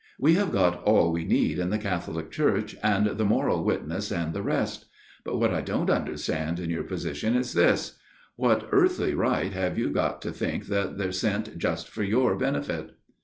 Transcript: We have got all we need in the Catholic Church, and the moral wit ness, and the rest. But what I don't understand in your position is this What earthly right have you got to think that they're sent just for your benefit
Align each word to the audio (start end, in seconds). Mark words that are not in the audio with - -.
We 0.19 0.33
have 0.33 0.51
got 0.51 0.81
all 0.81 1.11
we 1.11 1.25
need 1.25 1.59
in 1.59 1.69
the 1.69 1.77
Catholic 1.77 2.31
Church, 2.31 2.75
and 2.81 3.05
the 3.05 3.23
moral 3.23 3.63
wit 3.63 3.87
ness, 3.87 4.11
and 4.11 4.33
the 4.33 4.41
rest. 4.41 4.85
But 5.23 5.37
what 5.37 5.53
I 5.53 5.61
don't 5.61 5.91
understand 5.91 6.59
in 6.59 6.71
your 6.71 6.81
position 6.85 7.35
is 7.35 7.53
this 7.53 7.99
What 8.35 8.67
earthly 8.71 9.13
right 9.13 9.53
have 9.53 9.77
you 9.77 9.91
got 9.91 10.19
to 10.23 10.31
think 10.31 10.65
that 10.69 10.97
they're 10.97 11.11
sent 11.11 11.55
just 11.59 11.87
for 11.87 12.01
your 12.01 12.35
benefit 12.35 12.95